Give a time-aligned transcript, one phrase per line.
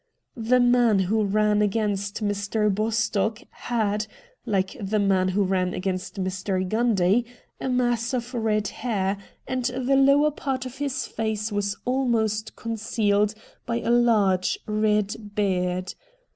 [0.35, 2.73] The man who ran against Mr.
[2.73, 4.07] Bostock had,
[4.47, 6.67] like the man who ran against Mr.
[6.67, 7.23] Gundy,
[7.59, 9.15] a mass of red hair,
[9.47, 13.35] and the lower part of his face was almost con cealed
[13.67, 15.93] by a large red beard.